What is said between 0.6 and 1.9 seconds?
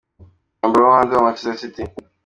Umwambaro wo hanze wa Manchester City